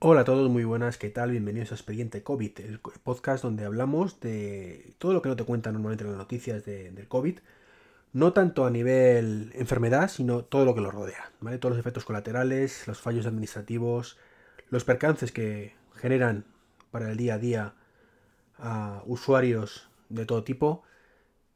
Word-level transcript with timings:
Hola 0.00 0.20
a 0.20 0.24
todos, 0.24 0.48
muy 0.48 0.62
buenas, 0.64 0.96
¿qué 0.96 1.10
tal? 1.10 1.32
Bienvenidos 1.32 1.72
a 1.72 1.74
Expediente 1.74 2.22
COVID, 2.22 2.60
el 2.60 2.78
podcast 2.78 3.42
donde 3.42 3.64
hablamos 3.64 4.20
de 4.20 4.94
todo 4.98 5.12
lo 5.12 5.22
que 5.22 5.28
no 5.28 5.34
te 5.36 5.44
cuentan 5.44 5.72
normalmente 5.74 6.04
en 6.04 6.10
las 6.10 6.18
noticias 6.18 6.64
de- 6.64 6.92
del 6.92 7.08
COVID, 7.08 7.38
no 8.12 8.32
tanto 8.32 8.64
a 8.64 8.70
nivel 8.70 9.50
enfermedad, 9.56 10.08
sino 10.08 10.44
todo 10.44 10.64
lo 10.64 10.74
que 10.76 10.80
lo 10.82 10.92
rodea, 10.92 11.32
¿vale? 11.40 11.58
Todos 11.58 11.72
los 11.72 11.80
efectos 11.80 12.04
colaterales, 12.04 12.86
los 12.86 13.00
fallos 13.00 13.26
administrativos, 13.26 14.16
los 14.70 14.84
percances 14.84 15.32
que 15.32 15.74
generan 15.96 16.44
para 16.92 17.10
el 17.10 17.16
día 17.16 17.34
a 17.34 17.38
día 17.38 17.74
a 18.56 19.02
usuarios 19.06 19.90
de 20.10 20.26
todo 20.26 20.44
tipo 20.44 20.84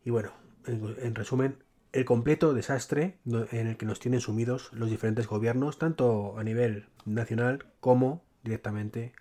y 0.04 0.10
bueno, 0.10 0.32
en, 0.66 0.96
en 1.00 1.14
resumen, 1.14 1.62
el 1.92 2.04
completo 2.04 2.54
desastre 2.54 3.18
en 3.24 3.66
el 3.68 3.76
que 3.76 3.86
nos 3.86 4.00
tienen 4.00 4.20
sumidos 4.20 4.72
los 4.72 4.90
diferentes 4.90 5.28
gobiernos, 5.28 5.78
tanto 5.78 6.36
a 6.38 6.42
nivel 6.42 6.86
nacional 7.04 7.66
como 7.80 8.24
directamente 8.42 9.12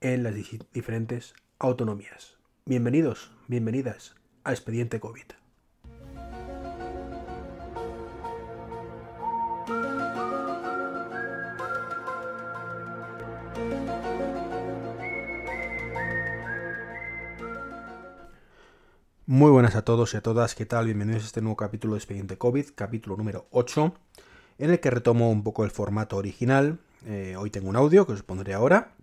en 0.00 0.22
las 0.22 0.34
di- 0.34 0.60
diferentes 0.72 1.34
autonomías. 1.58 2.36
Bienvenidos, 2.64 3.32
bienvenidas 3.48 4.14
a 4.44 4.52
Expediente 4.52 5.00
COVID. 5.00 5.24
Muy 19.26 19.50
buenas 19.50 19.76
a 19.76 19.82
todos 19.84 20.14
y 20.14 20.16
a 20.16 20.20
todas, 20.22 20.54
¿qué 20.54 20.66
tal? 20.66 20.86
Bienvenidos 20.86 21.22
a 21.22 21.26
este 21.26 21.40
nuevo 21.40 21.56
capítulo 21.56 21.94
de 21.94 21.98
Expediente 21.98 22.36
COVID, 22.38 22.66
capítulo 22.74 23.16
número 23.16 23.46
8, 23.50 23.94
en 24.58 24.70
el 24.70 24.80
que 24.80 24.90
retomo 24.90 25.30
un 25.30 25.42
poco 25.44 25.64
el 25.64 25.70
formato 25.70 26.16
original. 26.16 26.78
Eh, 27.06 27.34
hoy 27.36 27.50
tengo 27.50 27.68
un 27.68 27.76
audio 27.76 28.06
que 28.06 28.12
os 28.12 28.22
pondré 28.22 28.54
ahora. 28.54 28.94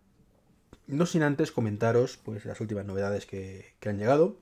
No 0.87 1.05
sin 1.05 1.23
antes 1.23 1.51
comentaros 1.51 2.17
pues, 2.17 2.45
las 2.45 2.59
últimas 2.61 2.85
novedades 2.85 3.25
que, 3.25 3.73
que 3.79 3.89
han 3.89 3.97
llegado. 3.97 4.37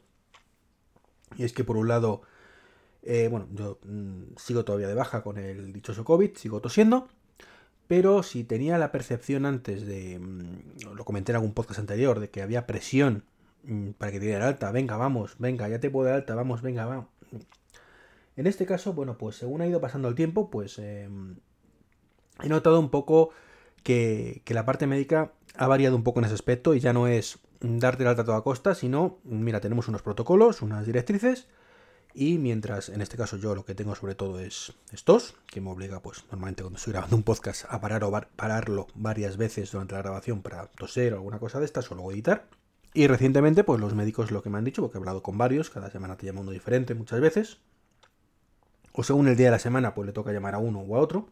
Y 1.35 1.43
es 1.43 1.53
que 1.53 1.63
por 1.63 1.77
un 1.77 1.87
lado, 1.87 2.21
eh, 3.03 3.27
bueno, 3.29 3.47
yo 3.53 3.79
mm, 3.83 4.35
sigo 4.37 4.63
todavía 4.63 4.87
de 4.87 4.93
baja 4.93 5.23
con 5.23 5.37
el 5.37 5.73
dichoso 5.73 6.05
COVID, 6.05 6.35
sigo 6.37 6.61
tosiendo. 6.61 7.09
Pero 7.87 8.21
si 8.21 8.43
tenía 8.43 8.77
la 8.77 8.91
percepción 8.91 9.45
antes 9.45 9.85
de, 9.85 10.19
mm, 10.19 10.93
lo 10.95 11.05
comenté 11.05 11.31
en 11.31 11.37
algún 11.37 11.53
podcast 11.53 11.79
anterior, 11.79 12.19
de 12.19 12.29
que 12.29 12.41
había 12.41 12.67
presión 12.67 13.23
mm, 13.63 13.91
para 13.91 14.11
que 14.11 14.19
te 14.19 14.25
diera 14.27 14.47
alta, 14.47 14.71
venga, 14.71 14.97
vamos, 14.97 15.35
venga, 15.39 15.67
ya 15.67 15.79
te 15.79 15.89
puedo 15.89 16.07
dar 16.07 16.15
alta, 16.15 16.35
vamos, 16.35 16.61
venga, 16.61 16.85
vamos. 16.85 17.07
En 18.35 18.45
este 18.45 18.65
caso, 18.65 18.93
bueno, 18.93 19.17
pues 19.17 19.35
según 19.35 19.61
ha 19.61 19.67
ido 19.67 19.81
pasando 19.81 20.07
el 20.07 20.15
tiempo, 20.15 20.49
pues 20.51 20.77
eh, 20.79 21.09
he 22.43 22.49
notado 22.49 22.79
un 22.79 22.89
poco 22.89 23.31
que, 23.87 24.53
la 24.53 24.65
parte 24.65 24.85
médica 24.85 25.31
ha 25.55 25.65
variado 25.65 25.95
un 25.95 26.03
poco 26.03 26.19
en 26.19 26.25
ese 26.25 26.33
aspecto 26.33 26.75
y 26.75 26.81
ya 26.81 26.91
no 26.91 27.07
es 27.07 27.39
darte 27.61 28.03
el 28.03 28.09
alta 28.09 28.23
a 28.23 28.25
toda 28.25 28.41
costa, 28.41 28.75
sino, 28.75 29.19
mira, 29.23 29.61
tenemos 29.61 29.87
unos 29.87 30.01
protocolos, 30.01 30.61
unas 30.61 30.85
directrices, 30.85 31.47
y 32.13 32.37
mientras, 32.37 32.89
en 32.89 33.01
este 33.01 33.15
caso 33.15 33.37
yo 33.37 33.55
lo 33.55 33.63
que 33.63 33.75
tengo 33.75 33.95
sobre 33.95 34.15
todo 34.15 34.39
es 34.39 34.73
estos, 34.91 35.35
que 35.45 35.61
me 35.61 35.69
obliga, 35.69 36.01
pues 36.01 36.25
normalmente 36.29 36.63
cuando 36.63 36.77
estoy 36.77 36.91
grabando 36.91 37.15
un 37.15 37.23
podcast 37.23 37.63
a 37.69 37.79
parar 37.79 38.03
o 38.03 38.11
pararlo 38.35 38.87
varias 38.93 39.37
veces 39.37 39.71
durante 39.71 39.93
la 39.93 40.01
grabación 40.01 40.41
para 40.41 40.67
toser 40.67 41.13
o 41.13 41.17
alguna 41.17 41.39
cosa 41.39 41.59
de 41.59 41.65
estas 41.65 41.89
o 41.89 41.95
luego 41.95 42.11
editar. 42.11 42.49
Y 42.93 43.07
recientemente, 43.07 43.63
pues 43.63 43.79
los 43.79 43.93
médicos 43.93 44.31
lo 44.31 44.43
que 44.43 44.49
me 44.49 44.57
han 44.57 44.65
dicho, 44.65 44.81
porque 44.81 44.97
he 44.97 44.99
hablado 44.99 45.23
con 45.23 45.37
varios, 45.37 45.69
cada 45.69 45.89
semana 45.91 46.17
te 46.17 46.25
llama 46.25 46.41
uno 46.41 46.51
diferente 46.51 46.93
muchas 46.93 47.21
veces, 47.21 47.59
o 48.91 49.03
según 49.03 49.27
el 49.27 49.37
día 49.37 49.47
de 49.47 49.51
la 49.51 49.59
semana, 49.59 49.93
pues 49.93 50.07
le 50.07 50.11
toca 50.11 50.33
llamar 50.33 50.55
a 50.55 50.57
uno 50.57 50.79
o 50.79 50.95
a 50.95 50.99
otro, 50.99 51.29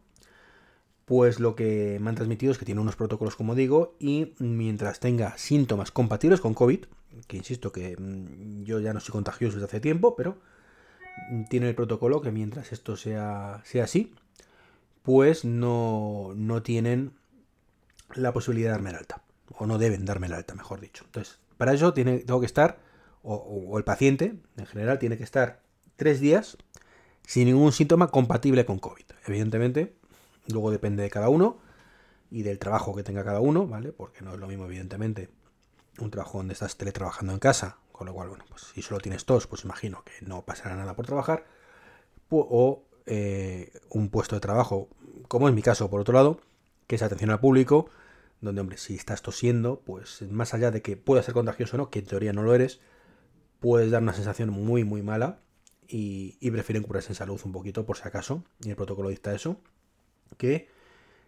pues 1.06 1.38
lo 1.38 1.54
que 1.54 1.98
me 2.00 2.10
han 2.10 2.16
transmitido 2.16 2.52
es 2.52 2.58
que 2.58 2.64
tiene 2.64 2.80
unos 2.80 2.96
protocolos, 2.96 3.36
como 3.36 3.54
digo, 3.54 3.94
y 4.00 4.34
mientras 4.40 4.98
tenga 4.98 5.38
síntomas 5.38 5.92
compatibles 5.92 6.40
con 6.40 6.52
COVID, 6.52 6.84
que 7.28 7.36
insisto 7.36 7.70
que 7.70 7.96
mm, 7.96 8.64
yo 8.64 8.80
ya 8.80 8.92
no 8.92 8.98
soy 8.98 9.12
contagioso 9.12 9.54
desde 9.54 9.66
hace 9.66 9.80
tiempo, 9.80 10.16
pero 10.16 10.36
tiene 11.48 11.68
el 11.68 11.76
protocolo 11.76 12.20
que 12.20 12.32
mientras 12.32 12.72
esto 12.72 12.96
sea, 12.96 13.62
sea 13.64 13.84
así, 13.84 14.14
pues 15.04 15.44
no, 15.44 16.32
no 16.34 16.62
tienen 16.62 17.12
la 18.16 18.32
posibilidad 18.32 18.70
de 18.70 18.72
darme 18.72 18.90
el 18.90 18.96
alta, 18.96 19.22
o 19.56 19.64
no 19.66 19.78
deben 19.78 20.04
darme 20.04 20.26
el 20.26 20.34
alta, 20.34 20.56
mejor 20.56 20.80
dicho. 20.80 21.04
Entonces, 21.06 21.38
para 21.56 21.72
eso 21.72 21.94
tiene, 21.94 22.18
tengo 22.18 22.40
que 22.40 22.46
estar, 22.46 22.80
o 23.22 23.76
el 23.78 23.84
paciente 23.84 24.34
en 24.56 24.66
general 24.66 24.98
tiene 24.98 25.16
que 25.16 25.24
estar 25.24 25.60
tres 25.96 26.20
días 26.20 26.58
sin 27.26 27.46
ningún 27.46 27.72
síntoma 27.72 28.08
compatible 28.08 28.64
con 28.64 28.78
COVID. 28.78 29.04
Evidentemente, 29.26 29.96
luego 30.48 30.70
depende 30.70 31.02
de 31.02 31.10
cada 31.10 31.28
uno 31.28 31.58
y 32.30 32.42
del 32.42 32.58
trabajo 32.58 32.94
que 32.94 33.02
tenga 33.02 33.24
cada 33.24 33.40
uno, 33.40 33.66
¿vale? 33.66 33.92
Porque 33.92 34.22
no 34.22 34.34
es 34.34 34.40
lo 34.40 34.46
mismo, 34.46 34.64
evidentemente, 34.64 35.30
un 36.00 36.10
trabajo 36.10 36.38
donde 36.38 36.54
estás 36.54 36.76
teletrabajando 36.76 37.32
en 37.32 37.38
casa, 37.38 37.78
con 37.92 38.06
lo 38.06 38.14
cual, 38.14 38.28
bueno, 38.28 38.44
pues 38.48 38.62
si 38.74 38.82
solo 38.82 39.00
tienes 39.00 39.24
tos, 39.24 39.46
pues 39.46 39.64
imagino 39.64 40.02
que 40.04 40.24
no 40.26 40.44
pasará 40.44 40.76
nada 40.76 40.94
por 40.94 41.06
trabajar, 41.06 41.46
o 42.28 42.84
eh, 43.06 43.72
un 43.90 44.10
puesto 44.10 44.34
de 44.36 44.40
trabajo, 44.40 44.88
como 45.28 45.48
en 45.48 45.54
mi 45.54 45.62
caso, 45.62 45.88
por 45.88 46.00
otro 46.00 46.14
lado, 46.14 46.40
que 46.86 46.96
es 46.96 47.02
atención 47.02 47.30
al 47.30 47.40
público, 47.40 47.88
donde, 48.40 48.60
hombre, 48.60 48.76
si 48.76 48.94
estás 48.94 49.22
tosiendo, 49.22 49.80
pues 49.80 50.22
más 50.22 50.52
allá 50.54 50.70
de 50.70 50.82
que 50.82 50.96
pueda 50.96 51.22
ser 51.22 51.34
contagioso 51.34 51.76
o 51.76 51.78
no, 51.78 51.90
que 51.90 52.00
en 52.00 52.06
teoría 52.06 52.32
no 52.32 52.42
lo 52.42 52.54
eres, 52.54 52.80
puedes 53.60 53.90
dar 53.90 54.02
una 54.02 54.12
sensación 54.12 54.50
muy, 54.50 54.84
muy 54.84 55.02
mala 55.02 55.38
y, 55.88 56.36
y 56.40 56.50
prefieren 56.50 56.82
curarse 56.82 57.12
en 57.12 57.14
salud 57.14 57.40
un 57.44 57.52
poquito, 57.52 57.86
por 57.86 57.96
si 57.96 58.06
acaso, 58.06 58.44
y 58.62 58.70
el 58.70 58.76
protocolo 58.76 59.08
dicta 59.08 59.34
eso, 59.34 59.60
que 60.36 60.68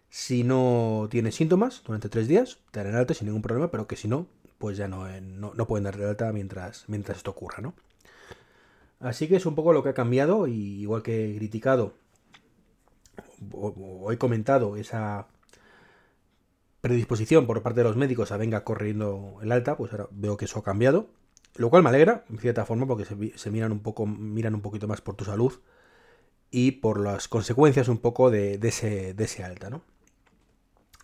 si 0.09 0.43
no 0.43 1.07
tienes 1.09 1.35
síntomas 1.35 1.83
durante 1.85 2.09
tres 2.09 2.27
días, 2.27 2.59
te 2.71 2.79
darán 2.79 2.95
alta 2.95 3.13
sin 3.13 3.27
ningún 3.27 3.41
problema, 3.41 3.71
pero 3.71 3.87
que 3.87 3.95
si 3.95 4.07
no, 4.07 4.27
pues 4.57 4.77
ya 4.77 4.87
no, 4.87 5.07
eh, 5.07 5.21
no, 5.21 5.53
no 5.53 5.67
pueden 5.67 5.83
darle 5.83 6.05
alta 6.05 6.31
mientras, 6.33 6.85
mientras 6.87 7.17
esto 7.17 7.31
ocurra, 7.31 7.61
¿no? 7.61 7.73
Así 8.99 9.27
que 9.27 9.37
es 9.37 9.45
un 9.45 9.55
poco 9.55 9.71
lo 9.71 9.83
que 9.83 9.89
ha 9.89 9.93
cambiado, 9.93 10.47
y 10.47 10.81
igual 10.81 11.03
que 11.03 11.31
he 11.31 11.37
criticado 11.37 11.93
o, 13.51 14.11
he 14.11 14.17
comentado 14.17 14.75
esa 14.75 15.27
predisposición 16.81 17.45
por 17.45 17.61
parte 17.61 17.81
de 17.81 17.85
los 17.85 17.97
médicos 17.97 18.31
a 18.31 18.37
venga 18.37 18.63
corriendo 18.63 19.39
el 19.41 19.51
alta, 19.51 19.77
pues 19.77 19.91
ahora 19.91 20.07
veo 20.11 20.37
que 20.37 20.45
eso 20.45 20.59
ha 20.59 20.63
cambiado. 20.63 21.07
Lo 21.55 21.69
cual 21.69 21.83
me 21.83 21.89
alegra, 21.89 22.25
en 22.29 22.37
cierta 22.37 22.65
forma, 22.65 22.87
porque 22.87 23.05
se, 23.05 23.37
se 23.37 23.51
miran 23.51 23.71
un 23.71 23.79
poco, 23.79 24.05
miran 24.05 24.55
un 24.55 24.61
poquito 24.61 24.87
más 24.87 25.01
por 25.01 25.15
tu 25.15 25.25
salud 25.25 25.53
y 26.51 26.71
por 26.71 26.99
las 26.99 27.27
consecuencias 27.27 27.87
un 27.87 27.99
poco 27.99 28.31
de, 28.31 28.59
ese, 28.63 29.13
de 29.13 29.23
ese 29.23 29.43
alta, 29.43 29.69
¿no? 29.69 29.81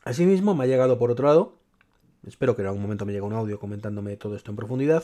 Asimismo, 0.03 0.55
me 0.55 0.63
ha 0.63 0.67
llegado 0.67 0.97
por 0.99 1.11
otro 1.11 1.27
lado, 1.27 1.57
espero 2.27 2.55
que 2.55 2.61
en 2.61 2.67
algún 2.67 2.81
momento 2.81 3.05
me 3.05 3.13
llegue 3.13 3.25
un 3.25 3.33
audio 3.33 3.59
comentándome 3.59 4.17
todo 4.17 4.35
esto 4.35 4.51
en 4.51 4.57
profundidad, 4.57 5.03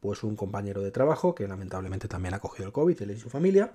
pues 0.00 0.22
un 0.22 0.36
compañero 0.36 0.82
de 0.82 0.90
trabajo 0.90 1.34
que 1.34 1.48
lamentablemente 1.48 2.06
también 2.08 2.34
ha 2.34 2.38
cogido 2.40 2.66
el 2.66 2.72
COVID, 2.72 3.02
él 3.02 3.10
y 3.12 3.18
su 3.18 3.30
familia, 3.30 3.72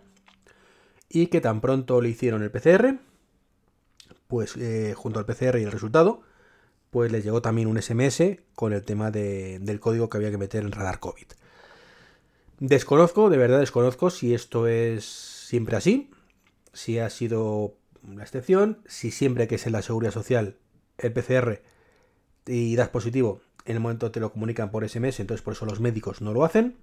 y 1.09 1.27
que 1.27 1.41
tan 1.41 1.59
pronto 1.59 1.99
le 1.99 2.09
hicieron 2.09 2.43
el 2.43 2.51
PCR, 2.51 2.99
pues 4.27 4.55
eh, 4.55 4.93
junto 4.95 5.19
al 5.19 5.25
PCR 5.25 5.59
y 5.59 5.63
el 5.63 5.71
resultado, 5.71 6.21
pues 6.89 7.11
les 7.11 7.23
llegó 7.23 7.41
también 7.41 7.67
un 7.67 7.77
SMS 7.81 8.39
con 8.55 8.71
el 8.73 8.83
tema 8.83 9.11
de- 9.11 9.59
del 9.59 9.79
código 9.81 10.09
que 10.09 10.17
había 10.17 10.31
que 10.31 10.37
meter 10.37 10.63
en 10.63 10.71
radar 10.71 10.99
COVID. 10.99 11.27
Desconozco, 12.59 13.29
de 13.29 13.37
verdad 13.37 13.59
desconozco 13.59 14.09
si 14.09 14.33
esto 14.33 14.67
es 14.67 15.40
siempre 15.51 15.75
así, 15.75 16.09
si 16.71 16.99
ha 16.99 17.09
sido 17.09 17.75
la 18.09 18.23
excepción, 18.23 18.81
si 18.85 19.11
siempre 19.11 19.49
que 19.49 19.55
es 19.55 19.65
en 19.65 19.73
la 19.73 19.81
seguridad 19.81 20.13
social 20.13 20.55
el 20.97 21.11
PCR 21.11 21.61
y 22.45 22.77
das 22.77 22.87
positivo, 22.87 23.41
en 23.65 23.75
el 23.75 23.81
momento 23.81 24.11
te 24.11 24.21
lo 24.21 24.31
comunican 24.31 24.71
por 24.71 24.87
SMS, 24.87 25.19
entonces 25.19 25.41
por 25.41 25.51
eso 25.51 25.65
los 25.65 25.81
médicos 25.81 26.21
no 26.21 26.31
lo 26.31 26.45
hacen. 26.45 26.77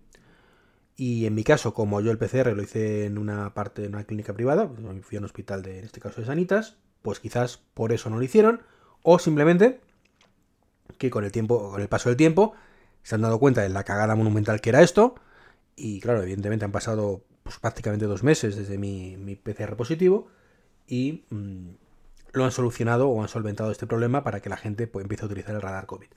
Y 0.96 1.24
en 1.24 1.34
mi 1.34 1.44
caso, 1.44 1.72
como 1.72 2.02
yo 2.02 2.10
el 2.10 2.18
PCR 2.18 2.54
lo 2.54 2.62
hice 2.62 3.06
en 3.06 3.16
una 3.16 3.54
parte 3.54 3.80
de 3.80 3.88
una 3.88 4.04
clínica 4.04 4.34
privada, 4.34 4.70
fui 5.00 5.16
a 5.16 5.20
un 5.20 5.24
hospital 5.24 5.62
de, 5.62 5.78
en 5.78 5.86
este 5.86 6.00
caso 6.00 6.20
de 6.20 6.26
Sanitas, 6.26 6.76
pues 7.00 7.20
quizás 7.20 7.62
por 7.72 7.90
eso 7.92 8.10
no 8.10 8.18
lo 8.18 8.22
hicieron, 8.22 8.60
o 9.02 9.18
simplemente 9.18 9.80
que 10.98 11.08
con 11.08 11.24
el 11.24 11.32
tiempo, 11.32 11.70
con 11.70 11.80
el 11.80 11.88
paso 11.88 12.10
del 12.10 12.18
tiempo, 12.18 12.52
se 13.02 13.14
han 13.14 13.22
dado 13.22 13.38
cuenta 13.38 13.62
de 13.62 13.70
la 13.70 13.84
cagada 13.84 14.14
monumental 14.14 14.60
que 14.60 14.68
era 14.68 14.82
esto, 14.82 15.14
y 15.74 16.00
claro, 16.00 16.22
evidentemente 16.22 16.66
han 16.66 16.72
pasado 16.72 17.24
pues, 17.48 17.60
prácticamente 17.60 18.04
dos 18.04 18.22
meses 18.22 18.56
desde 18.56 18.76
mi, 18.76 19.16
mi 19.16 19.34
PCR 19.34 19.74
positivo, 19.74 20.28
y 20.86 21.24
mm, 21.30 21.70
lo 22.32 22.44
han 22.44 22.52
solucionado 22.52 23.08
o 23.08 23.22
han 23.22 23.28
solventado 23.28 23.70
este 23.70 23.86
problema 23.86 24.22
para 24.22 24.40
que 24.40 24.50
la 24.50 24.58
gente 24.58 24.86
pues, 24.86 25.02
empiece 25.02 25.24
a 25.24 25.26
utilizar 25.28 25.54
el 25.54 25.62
radar 25.62 25.86
COVID. 25.86 26.08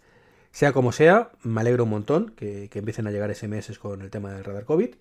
Sea 0.51 0.73
como 0.73 0.91
sea, 0.91 1.31
me 1.41 1.61
alegro 1.61 1.85
un 1.85 1.91
montón 1.91 2.31
que, 2.35 2.69
empiecen 2.73 3.07
a 3.07 3.11
llegar 3.11 3.33
SMS 3.33 3.79
con 3.79 4.01
el 4.01 4.09
tema 4.09 4.33
del 4.33 4.43
radar 4.43 4.65
COVID 4.65 4.93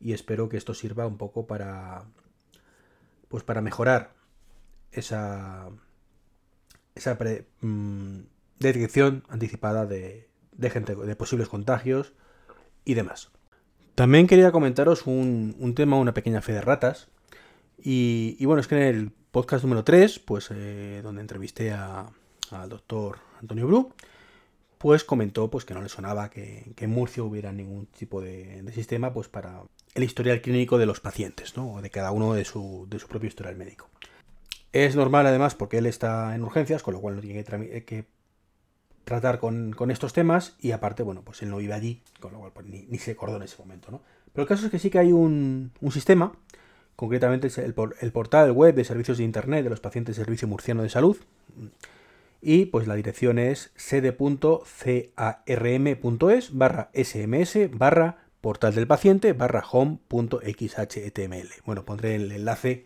y 0.00 0.14
espero 0.14 0.48
que 0.48 0.56
esto 0.56 0.72
sirva 0.72 1.06
un 1.06 1.18
poco 1.18 1.46
para, 1.46 2.04
pues 3.28 3.44
para 3.44 3.60
mejorar 3.60 4.14
esa, 4.90 5.68
esa 6.94 7.18
mm, 7.60 8.20
detección 8.58 9.24
anticipada 9.28 9.84
de, 9.84 10.30
gente, 10.70 10.94
de 10.94 11.14
posibles 11.14 11.50
contagios 11.50 12.14
y 12.86 12.94
demás. 12.94 13.33
También 13.94 14.26
quería 14.26 14.50
comentaros 14.50 15.06
un, 15.06 15.72
tema, 15.76 15.96
una 15.96 16.14
pequeña 16.14 16.42
fe 16.42 16.52
de 16.52 16.60
ratas. 16.60 17.08
Y, 17.78 18.44
bueno, 18.44 18.60
es 18.60 18.66
que 18.66 18.76
en 18.76 18.82
el 18.82 19.10
podcast 19.30 19.64
número 19.64 19.84
3, 19.84 20.18
pues 20.20 20.48
eh, 20.50 21.00
donde 21.02 21.20
entrevisté 21.20 21.72
al 21.72 22.68
doctor 22.68 23.18
Antonio 23.40 23.66
Bru, 23.66 23.92
pues 24.78 25.04
comentó 25.04 25.50
pues, 25.50 25.64
que 25.64 25.74
no 25.74 25.80
le 25.80 25.88
sonaba 25.88 26.28
que, 26.28 26.74
en 26.76 26.90
Murcia 26.90 27.22
hubiera 27.22 27.52
ningún 27.52 27.86
tipo 27.86 28.20
de, 28.20 28.62
sistema 28.74 29.12
pues, 29.12 29.28
para 29.28 29.62
el 29.94 30.02
historial 30.02 30.40
clínico 30.40 30.76
de 30.76 30.86
los 30.86 31.00
pacientes, 31.00 31.56
¿no? 31.56 31.74
o 31.74 31.82
de 31.82 31.90
cada 31.90 32.10
uno 32.10 32.34
de 32.34 32.44
su, 32.44 32.86
propio 33.08 33.28
historial 33.28 33.56
médico. 33.56 33.88
Es 34.72 34.96
normal 34.96 35.26
además 35.26 35.54
porque 35.54 35.78
él 35.78 35.86
está 35.86 36.34
en 36.34 36.42
urgencias, 36.42 36.82
con 36.82 36.94
lo 36.94 37.00
cual 37.00 37.14
no 37.14 37.22
tiene 37.22 37.44
que, 37.44 38.04
tratar 39.04 39.38
con, 39.38 39.74
estos 39.90 40.12
temas 40.12 40.56
y 40.60 40.72
aparte, 40.72 41.02
bueno, 41.02 41.22
pues 41.22 41.42
él 41.42 41.50
no 41.50 41.58
vive 41.58 41.74
allí, 41.74 42.02
con 42.20 42.32
lo 42.32 42.38
cual 42.40 42.52
pues, 42.52 42.66
ni, 42.66 42.98
se 42.98 43.12
acordó 43.12 43.36
en 43.36 43.42
ese 43.42 43.56
momento. 43.58 43.90
¿no? 43.90 44.00
Pero 44.32 44.42
el 44.42 44.48
caso 44.48 44.66
es 44.66 44.70
que 44.70 44.78
sí 44.78 44.90
que 44.90 44.98
hay 44.98 45.12
un, 45.12 45.72
sistema, 45.90 46.32
concretamente 46.96 47.48
el, 47.62 47.74
el, 48.00 48.12
portal 48.12 48.52
web 48.52 48.74
de 48.74 48.84
servicios 48.84 49.18
de 49.18 49.24
Internet 49.24 49.64
de 49.64 49.70
los 49.70 49.80
pacientes 49.80 50.16
del 50.16 50.24
Servicio 50.24 50.48
Murciano 50.48 50.82
de 50.82 50.88
Salud, 50.88 51.16
y 52.40 52.66
pues 52.66 52.86
la 52.86 52.94
dirección 52.94 53.38
es 53.38 53.72
sede.carm.es 53.76 54.38
barra 56.58 56.90
sms 56.92 57.70
barra 57.72 58.18
portal 58.42 58.74
del 58.74 58.86
paciente 58.86 59.32
barra 59.32 59.64
home.xhtml. 59.70 61.48
Bueno, 61.64 61.86
pondré 61.86 62.16
el 62.16 62.30
enlace 62.30 62.84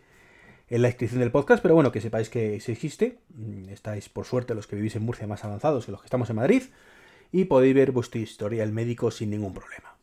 en 0.71 0.83
la 0.83 0.89
descripción 0.89 1.21
del 1.21 1.31
podcast, 1.31 1.63
pero 1.63 1.75
bueno, 1.75 1.93
que 1.93 2.01
sepáis 2.01 2.29
que 2.29 2.61
se 2.61 2.73
existe. 2.73 3.19
Mm, 3.35 3.69
estáis, 3.71 4.09
por 4.09 4.27
suerte, 4.27 4.55
los 4.55 4.67
que 4.67 4.77
vivís 4.77 4.97
en 4.97 5.03
Murcia 5.03 5.27
más 5.27 5.45
avanzados 5.45 5.87
que 5.87 5.93
los 5.93 6.01
que 6.01 6.07
estamos 6.07 6.31
en 6.31 6.37
Madrid. 6.37 6.63
Y 7.33 7.45
podéis 7.45 7.75
ver 7.75 7.93
vuestra 7.93 8.21
historia 8.21 8.63
el 8.63 8.73
médico 8.73 9.11
sin 9.11 9.31
ningún 9.31 9.53
problema. 9.53 9.97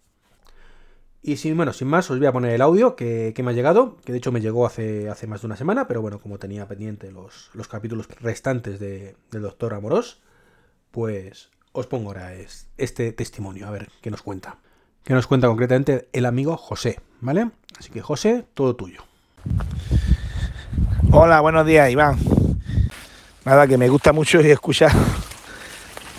Y 1.21 1.37
sin, 1.37 1.57
bueno, 1.57 1.73
sin 1.73 1.87
más, 1.87 2.09
os 2.11 2.19
voy 2.19 2.27
a 2.27 2.31
poner 2.31 2.53
el 2.53 2.61
audio 2.61 2.95
que, 2.95 3.33
me 3.43 3.49
ha 3.49 3.53
llegado, 3.53 3.97
que 4.05 4.11
de 4.11 4.19
hecho 4.19 4.31
me 4.31 4.41
llegó 4.41 4.67
hace, 4.67 5.09
hace 5.09 5.25
más 5.25 5.41
de 5.41 5.47
una 5.47 5.57
semana, 5.57 5.87
pero 5.87 5.99
bueno, 5.99 6.19
como 6.19 6.37
tenía 6.37 6.67
pendiente 6.67 7.11
los, 7.11 7.49
capítulos 7.67 8.07
restantes 8.21 8.79
de, 8.79 9.15
del 9.31 9.41
doctor 9.41 9.73
Amorós, 9.73 10.21
pues 10.91 11.49
os 11.71 11.87
pongo 11.87 12.09
ahora 12.09 12.35
este 12.77 13.11
testimonio, 13.11 13.67
a 13.67 13.71
ver 13.71 13.89
qué 14.01 14.11
nos 14.11 14.21
cuenta. 14.21 14.59
Que 15.03 15.15
nos 15.15 15.25
cuenta 15.25 15.47
concretamente 15.47 16.09
el 16.13 16.27
amigo 16.27 16.57
José, 16.57 16.99
¿vale? 17.21 17.49
Así 17.79 17.89
que 17.89 18.01
José, 18.01 18.45
todo 18.53 18.75
tuyo. 18.75 19.03
Hola, 21.17 21.39
buenos 21.39 21.65
días, 21.65 21.89
Iván. 21.89 22.17
Nada, 23.45 23.65
que 23.67 23.77
me 23.77 23.87
gusta 23.87 24.11
mucho 24.11 24.41
y 24.41 24.51
escuchar 24.51 24.91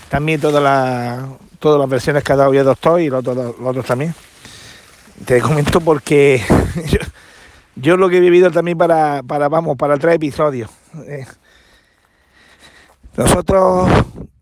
también 0.09 0.41
todas 0.41 0.63
las, 0.63 1.23
todas 1.59 1.79
las 1.79 1.87
versiones 1.87 2.25
que 2.25 2.33
ha 2.33 2.37
dado 2.37 2.55
el 2.55 2.65
doctor 2.65 2.99
y 3.03 3.11
los 3.11 3.23
los 3.23 3.55
otros 3.61 3.85
también 3.85 4.15
te 5.27 5.43
comento 5.43 5.83
porque 5.83 6.41
yo, 7.77 7.99
lo 7.99 8.09
que 8.09 8.17
he 8.17 8.21
vivido 8.21 8.51
también 8.51 8.79
para, 8.79 9.23
para 9.23 9.51
vamos, 9.51 9.77
para 9.77 9.99
tres 9.99 10.15
episodios. 10.15 10.71
Eh, 11.07 11.27
nosotros 13.19 13.91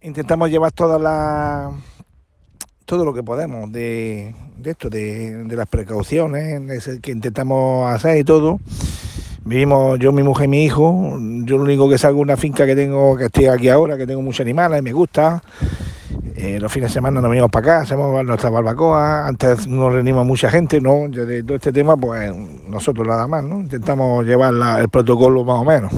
intentamos 0.03 0.51
llevar 0.51 0.71
toda 0.71 1.01
la 1.01 1.73
todo 2.85 3.05
lo 3.05 3.12
que 3.12 3.25
podemos 3.25 3.73
de, 3.73 4.37
esto, 4.65 4.89
de, 4.89 5.47
las 5.49 5.67
precauciones 5.67 6.87
que 7.03 7.11
intentamos 7.11 7.93
hacer 7.93 8.19
y 8.19 8.25
todo. 8.25 8.61
Vivimos 9.44 9.99
yo, 9.99 10.11
mi 10.11 10.23
mujer 10.23 10.46
y 10.46 10.49
mi 10.49 10.64
hijo. 10.64 11.19
Yo 11.44 11.58
lo 11.58 11.64
único 11.64 11.88
que 11.88 11.99
salgo 11.99 12.20
una 12.20 12.37
finca 12.37 12.64
que 12.64 12.75
tengo, 12.75 13.17
que 13.17 13.26
estoy 13.26 13.46
aquí 13.46 13.69
ahora, 13.69 13.96
que 13.96 14.06
tengo 14.06 14.23
muchos 14.23 14.41
animales, 14.41 14.79
y 14.81 14.82
me 14.82 14.93
gusta. 14.93 15.43
Eh, 16.37 16.58
los 16.61 16.73
fines 16.73 16.91
de 16.91 16.94
semana 16.94 17.20
nos 17.20 17.31
venimos 17.31 17.50
para 17.50 17.75
acá, 17.75 17.81
hacemos 17.82 18.25
nuestra 18.25 18.50
barbacoa, 18.50 19.26
antes 19.26 19.67
nos 19.67 19.93
reunimos 19.93 20.26
mucha 20.26 20.50
gente, 20.50 20.81
¿no? 20.81 21.08
de 21.08 21.43
todo 21.43 21.56
este 21.56 21.73
tema, 21.73 21.96
pues 21.96 22.32
nosotros 22.69 23.06
nada 23.06 23.26
más, 23.26 23.44
¿no? 23.44 23.61
Intentamos 23.61 24.25
llevar 24.26 24.52
el 24.81 24.88
protocolo 24.88 25.44
más 25.44 25.61
o 25.61 25.64
menos. 25.64 25.93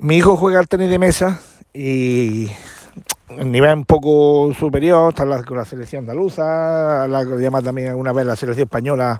Mi 0.00 0.16
hijo 0.16 0.36
juega 0.36 0.58
al 0.58 0.68
tenis 0.68 0.90
de 0.90 0.98
mesa 0.98 1.40
y 1.72 2.48
el 3.30 3.50
nivel 3.50 3.78
un 3.78 3.84
poco 3.84 4.52
superior, 4.54 5.08
está 5.08 5.24
con 5.44 5.56
la 5.56 5.64
selección 5.64 6.00
andaluza, 6.00 7.08
la 7.08 7.24
llama 7.24 7.62
también 7.62 7.88
alguna 7.88 8.12
vez 8.12 8.26
la 8.26 8.36
selección 8.36 8.64
española, 8.64 9.18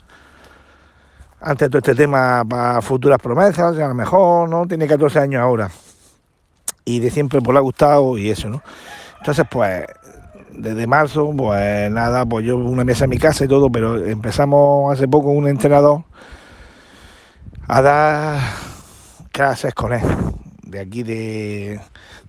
antes 1.40 1.66
de 1.66 1.70
todo 1.70 1.78
este 1.78 1.94
tema 1.94 2.44
para 2.48 2.82
futuras 2.82 3.18
promesas, 3.18 3.78
a 3.78 3.88
lo 3.88 3.94
mejor, 3.94 4.48
¿no? 4.48 4.66
Tiene 4.66 4.86
14 4.86 5.18
años 5.18 5.42
ahora. 5.42 5.70
Y 6.84 7.00
de 7.00 7.10
siempre 7.10 7.40
pues 7.40 7.52
le 7.52 7.58
ha 7.58 7.62
gustado 7.62 8.16
y 8.16 8.30
eso, 8.30 8.48
¿no? 8.48 8.62
Entonces, 9.18 9.44
pues, 9.50 9.84
desde 10.52 10.86
marzo, 10.86 11.32
pues 11.36 11.90
nada, 11.90 12.24
pues 12.24 12.46
yo 12.46 12.56
una 12.56 12.84
mesa 12.84 13.04
en 13.04 13.10
mi 13.10 13.18
casa 13.18 13.44
y 13.44 13.48
todo, 13.48 13.70
pero 13.70 14.04
empezamos 14.04 14.92
hace 14.92 15.08
poco 15.08 15.30
un 15.30 15.48
entrenador 15.48 16.04
a 17.68 17.82
dar 17.82 18.40
clases 19.32 19.74
con 19.74 19.92
él, 19.92 20.02
de 20.62 20.80
aquí 20.80 21.02
de, 21.02 21.80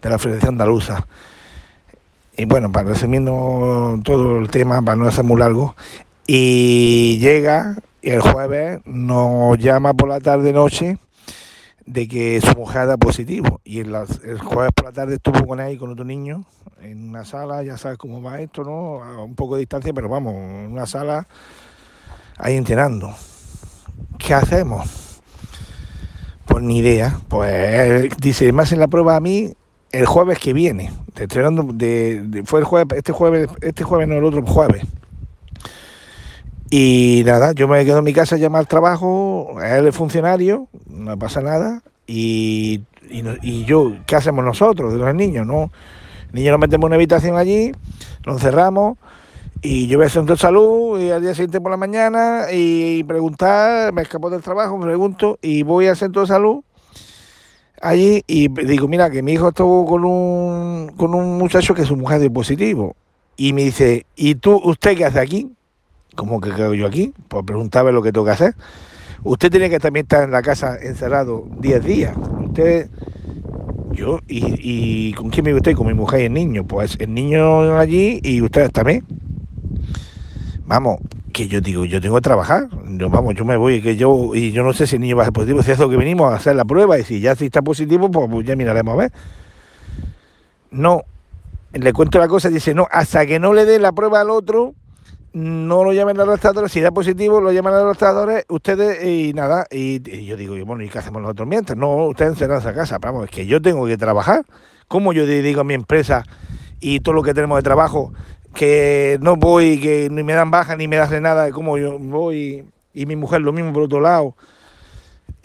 la 0.02 0.18
Federación 0.18 0.54
Andaluza. 0.56 1.06
Y 2.36 2.46
bueno, 2.46 2.72
para 2.72 2.90
resumiendo 2.90 4.00
todo 4.04 4.40
el 4.40 4.50
tema, 4.50 4.82
para 4.82 4.96
no 4.96 5.08
hacer 5.08 5.24
muy 5.24 5.40
largo, 5.40 5.76
y 6.26 7.18
llega 7.20 7.76
y 8.02 8.10
el 8.12 8.22
jueves 8.22 8.82
nos 8.86 9.58
llama 9.58 9.94
por 9.94 10.10
la 10.10 10.20
tarde 10.20 10.54
noche 10.54 10.98
de 11.86 12.08
que 12.08 12.40
su 12.42 12.56
mujer 12.58 12.88
da 12.88 12.98
positivo. 12.98 13.62
Y 13.64 13.80
el, 13.80 13.92
jueves 14.40 14.72
por 14.76 14.86
la 14.86 14.92
tarde 14.92 15.16
estuvo 15.16 15.46
con 15.46 15.60
él 15.60 15.74
y 15.74 15.78
con 15.78 15.90
otro 15.90 16.06
niño 16.06 16.46
en 16.82 17.10
una 17.10 17.26
sala, 17.26 17.64
ya 17.64 17.78
sabes 17.78 17.98
cómo 17.98 18.22
va 18.22 18.40
esto, 18.40 18.64
¿no? 18.64 19.04
A 19.04 19.24
un 19.24 19.36
poco 19.36 19.56
de 19.56 19.62
distancia, 19.62 19.94
pero 19.94 20.10
vamos, 20.10 20.34
en 20.34 20.72
una 20.72 20.86
sala 20.86 21.28
ahí 22.38 22.56
entrenando. 22.56 23.16
¿Qué 24.20 24.34
hacemos? 24.34 25.22
Pues 26.46 26.64
ni 26.64 26.80
idea. 26.80 27.20
Pues 27.28 28.16
dice, 28.18 28.52
más 28.52 28.72
en 28.72 28.80
la 28.80 28.88
prueba 28.88 29.16
a 29.16 29.20
mí 29.20 29.54
el 29.92 30.06
jueves 30.06 30.40
que 30.40 30.54
viene. 30.54 30.92
Entrenando 31.16 31.64
de, 31.74 32.44
fue 32.46 32.60
el 32.60 32.66
jueves, 32.66 32.98
este 32.98 33.12
jueves, 33.12 33.50
este 33.62 33.84
jueves 33.84 34.08
no 34.08 34.16
el 34.16 34.24
otro 34.24 34.46
jueves. 34.46 34.84
Y 36.70 37.24
nada, 37.26 37.54
yo 37.54 37.68
me 37.68 37.86
quedo 37.86 38.00
en 38.00 38.04
mi 38.04 38.14
casa, 38.14 38.36
llamo 38.36 38.58
al 38.58 38.68
trabajo, 38.68 39.56
él 39.64 39.88
es 39.88 39.96
funcionario, 39.96 40.68
no 40.90 41.18
pasa 41.18 41.42
nada. 41.42 41.82
Y, 42.06 42.82
y, 43.10 43.66
yo, 43.66 43.94
¿qué 44.06 44.16
hacemos 44.16 44.44
nosotros 44.44 44.94
de 44.94 45.00
los 45.00 45.16
niños? 45.16 45.46
No, 45.46 45.72
niños 46.34 46.52
nos 46.52 46.60
metemos 46.60 46.86
en 46.86 46.88
una 46.88 46.96
habitación 46.96 47.38
allí, 47.38 47.72
nos 48.26 48.38
encerramos 48.38 48.98
y 49.62 49.88
yo 49.88 49.98
voy 49.98 50.06
al 50.06 50.12
centro 50.12 50.36
de 50.36 50.42
salud 50.42 51.00
y 51.00 51.10
al 51.10 51.22
día 51.22 51.34
siguiente 51.34 51.62
por 51.62 51.72
la 51.72 51.78
mañana 51.78 52.46
y 52.52 53.04
preguntar, 53.06 53.92
me 53.94 54.02
escapo 54.02 54.30
del 54.30 54.42
trabajo, 54.42 54.78
me 54.78 54.86
pregunto 54.86 55.40
y 55.42 55.64
voy 55.64 55.88
al 55.88 55.98
centro 55.98 56.22
de 56.22 56.28
salud 56.28 56.64
allí 57.82 58.24
y 58.28 58.48
digo, 58.50 58.88
mira, 58.88 59.10
que 59.10 59.22
mi 59.22 59.34
hijo 59.34 59.50
estuvo 59.50 59.86
con 59.86 60.06
un, 60.06 60.94
con 60.98 61.14
un 61.14 61.38
muchacho 61.38 61.74
que 61.74 61.86
su 61.86 61.96
mujer 61.96 62.22
es 62.22 62.30
positivo. 62.30 62.96
Y 63.36 63.54
me 63.54 63.64
dice, 63.64 64.06
¿y 64.16 64.36
tú, 64.36 64.60
usted 64.64 64.98
qué 64.98 65.06
hace 65.06 65.20
aquí? 65.20 65.52
¿Cómo 66.18 66.42
que 66.42 66.50
quedo 66.50 66.74
yo 66.74 66.88
aquí? 66.88 67.14
Pues 67.28 67.46
preguntaba 67.46 67.92
lo 67.92 68.02
que 68.02 68.12
tengo 68.12 68.26
que 68.26 68.32
hacer. 68.32 68.56
Usted 69.24 69.52
tiene 69.52 69.70
que 69.70 69.80
también 69.80 70.06
estar 70.06 70.24
en 70.24 70.32
la 70.32 70.42
casa 70.42 70.76
encerrado 70.82 71.48
10 71.60 71.86
días. 71.86 72.18
Usted 72.44 72.90
yo, 73.92 74.20
y, 74.28 75.14
con 75.14 75.30
quién 75.30 75.46
me 75.46 75.54
usted? 75.54 75.76
Con 75.76 75.86
mi 75.86 75.94
mujer 75.94 76.22
y 76.22 76.26
el 76.26 76.34
niño. 76.34 76.66
Pues 76.66 76.98
el 77.00 77.14
niño 77.14 77.78
allí 77.78 78.20
y 78.24 78.42
ustedes 78.42 78.72
también. 78.72 79.06
Vamos, 80.66 80.98
que 81.32 81.48
yo 81.48 81.62
digo, 81.62 81.86
yo 81.86 82.02
tengo 82.02 82.16
que 82.16 82.22
trabajar. 82.22 82.68
Yo, 82.98 83.12
vamos, 83.12 83.36
yo 83.36 83.46
me 83.46 83.56
voy, 83.56 83.80
que 83.80 83.96
yo, 83.96 84.34
y 84.34 84.52
yo 84.52 84.64
no 84.64 84.74
sé 84.74 84.88
si 84.88 84.96
el 84.96 85.04
niño 85.04 85.18
va 85.18 85.22
a 85.22 85.26
ser 85.26 85.34
positivo, 85.34 85.62
si 85.62 85.70
es 85.70 85.78
lo 85.78 85.88
que 85.88 85.98
venimos 85.98 86.34
a 86.34 86.36
hacer 86.36 86.56
la 86.56 86.66
prueba, 86.66 86.98
y 86.98 87.04
si 87.04 87.20
ya 87.20 87.36
si 87.36 87.46
está 87.46 87.62
positivo, 87.62 88.10
pues, 88.10 88.28
pues 88.28 88.46
ya 88.46 88.56
miraremos 88.56 88.96
a 88.96 88.98
ver. 88.98 89.12
No, 90.72 91.04
le 91.74 91.94
cuento 91.94 92.18
la 92.18 92.28
cosa, 92.28 92.50
dice, 92.50 92.74
no, 92.74 92.88
hasta 92.92 93.26
que 93.28 93.40
no 93.40 93.54
le 93.54 93.66
dé 93.66 93.78
la 93.78 93.92
prueba 93.92 94.22
al 94.22 94.32
otro, 94.32 94.74
no 95.38 95.84
lo 95.84 95.94
llamen 95.94 96.20
a 96.20 96.26
los 96.26 96.40
si 96.72 96.82
da 96.82 96.90
positivo 96.90 97.40
lo 97.40 97.52
llaman 97.52 97.76
a 97.76 97.82
los 97.84 97.98
ustedes 98.50 99.06
y 99.06 99.34
nada, 99.34 99.68
y, 99.70 100.02
yo 100.26 100.36
digo, 100.36 100.56
bueno, 100.66 100.84
¿y 100.84 100.90
qué 100.90 100.98
hacemos 100.98 101.22
nosotros 101.22 101.48
mientras? 101.48 101.78
No, 101.78 102.08
ustedes 102.08 102.32
encerrados 102.32 102.66
a 102.66 102.74
casa, 102.74 102.98
vamos, 102.98 103.26
es 103.26 103.30
que 103.30 103.46
yo 103.46 103.62
tengo 103.62 103.86
que 103.86 103.98
trabajar, 103.98 104.44
¿cómo 104.88 105.14
yo 105.14 105.28
digo 105.28 105.62
a 105.62 105.64
mi 105.64 105.76
empresa 105.76 106.24
y 106.80 107.02
todo 107.02 107.14
lo 107.14 107.22
que 107.22 107.36
tenemos 107.36 107.56
de 107.60 107.62
trabajo, 107.62 108.14
que 108.56 109.20
no 109.22 109.36
voy, 109.36 109.80
que 109.80 110.10
ni 110.10 110.24
me 110.24 110.34
dan 110.34 110.50
baja, 110.50 110.76
ni 110.76 110.88
me 110.88 110.96
dan 110.96 111.22
nada, 111.22 111.52
¿cómo 111.52 111.78
yo 111.78 112.00
voy 112.00 112.66
y 112.96 113.06
mi 113.06 113.16
mujer 113.16 113.42
lo 113.42 113.54
mismo 113.54 113.72
por 113.74 113.84
otro 113.84 114.02
lado? 114.02 114.36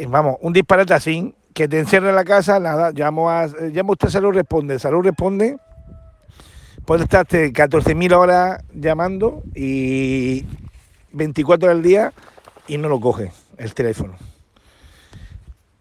vamos, 0.08 0.36
un 0.40 0.54
disparate 0.54 0.94
así, 0.94 1.34
que 1.52 1.68
te 1.68 1.78
encierra 1.78 2.08
en 2.08 2.16
la 2.16 2.24
casa, 2.24 2.58
nada, 2.58 2.92
llamo 2.92 3.28
a, 3.28 3.46
llamo 3.46 3.90
a 3.90 3.92
usted 3.92 4.08
Salud 4.08 4.32
Responde, 4.32 4.78
Salud 4.78 5.04
Responde, 5.04 5.58
puede 6.84 7.04
estarte 7.04 7.52
14.000 7.52 8.12
horas 8.14 8.62
llamando 8.74 9.42
y 9.54 10.44
24 11.12 11.66
horas 11.66 11.76
al 11.76 11.82
día 11.82 12.12
y 12.66 12.78
no 12.78 12.88
lo 12.88 13.00
coge 13.00 13.32
el 13.58 13.74
teléfono. 13.74 14.14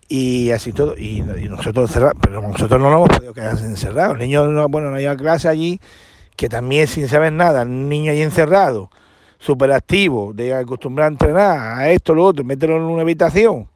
Y 0.08 0.52
así 0.52 0.74
todo, 0.74 0.98
y, 0.98 1.22
nosotros 1.22 1.90
encerrados, 1.90 2.18
pero 2.22 2.42
nosotros 2.42 2.82
no 2.82 2.90
lo 2.90 2.98
hemos 2.98 3.18
podido 3.18 3.34
quedar 3.34 3.58
encerrados. 3.60 4.16
El 4.16 4.28
niño, 4.28 4.68
bueno, 4.68 4.92
no 4.92 4.98
hay 4.98 5.16
clase 5.16 5.48
allí, 5.48 5.80
que 6.36 6.50
también 6.50 6.88
sin 6.88 7.08
saber 7.08 7.32
nada, 7.32 7.62
el 7.62 7.88
niño 7.88 8.12
ahí 8.12 8.22
encerrado, 8.22 8.90
súper 9.40 9.72
activo, 9.72 10.34
de 10.34 10.54
acostumbrar 10.54 11.06
a 11.06 11.12
entrenar, 11.12 11.80
a 11.80 11.92
esto, 11.92 12.14
lo 12.14 12.26
otro, 12.26 12.44
meterlo 12.44 12.76
en 12.76 12.84
una 12.84 13.04
habitación 13.04 13.71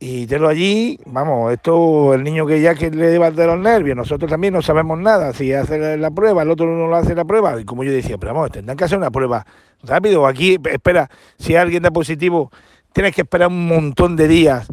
y 0.00 0.26
tenlo 0.26 0.48
allí, 0.48 1.00
vamos, 1.06 1.52
esto, 1.52 2.14
el 2.14 2.22
niño 2.22 2.46
que 2.46 2.60
ya 2.60 2.74
que 2.74 2.90
le 2.90 3.08
deba 3.08 3.30
de 3.30 3.46
los 3.46 3.58
nervios, 3.58 3.96
nosotros 3.96 4.30
también 4.30 4.54
no 4.54 4.62
sabemos 4.62 4.98
nada, 4.98 5.32
si 5.32 5.52
hace 5.52 5.96
la 5.96 6.10
prueba, 6.10 6.42
el 6.42 6.50
otro 6.50 6.66
no 6.66 6.86
lo 6.86 6.96
hace 6.96 7.14
la 7.14 7.24
prueba, 7.24 7.60
y 7.60 7.64
como 7.64 7.82
yo 7.82 7.90
decía, 7.90 8.16
pero 8.16 8.32
vamos, 8.32 8.52
tendrán 8.52 8.76
que 8.76 8.84
hacer 8.84 8.96
una 8.96 9.10
prueba 9.10 9.44
rápido, 9.82 10.26
aquí, 10.26 10.56
espera, 10.70 11.10
si 11.38 11.56
alguien 11.56 11.82
da 11.82 11.90
positivo, 11.90 12.52
tienes 12.92 13.14
que 13.14 13.22
esperar 13.22 13.48
un 13.48 13.66
montón 13.66 14.14
de 14.14 14.28
días, 14.28 14.68